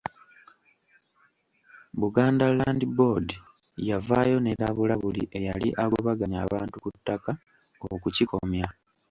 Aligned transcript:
Buganda 2.01 2.45
Land 2.57 2.81
Board 2.97 3.27
yavaayo 3.89 4.37
n'erabula 4.41 4.95
buli 5.01 5.23
eyali 5.37 5.69
agobaganya 5.83 6.37
abantu 6.45 6.75
ku 6.83 6.89
ttaka 6.95 7.31
okukikomya. 7.95 8.67